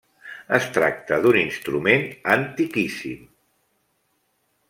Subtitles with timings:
[0.57, 2.07] Es tracta d’un instrument
[2.37, 3.31] antiquíssim.